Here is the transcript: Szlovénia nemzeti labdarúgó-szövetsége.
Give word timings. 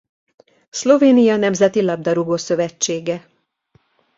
Szlovénia 0.69 1.35
nemzeti 1.35 1.81
labdarúgó-szövetsége. 1.81 3.25